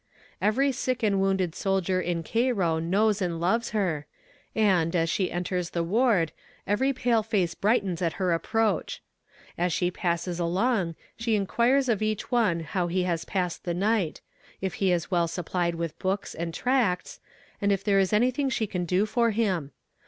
[0.41, 4.07] "Every sick and wounded soldier in Cairo knows and loves her,
[4.55, 6.31] and, as she enters the ward,
[6.65, 9.03] every pale face brightens at her approach.
[9.59, 14.21] As she passes along she inquires of each one how he had passed the night,
[14.59, 17.19] if he is well supplied with books and tracts,
[17.61, 19.71] and if there is anything she can do for him.